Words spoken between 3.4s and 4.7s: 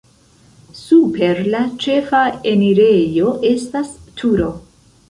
estas turo.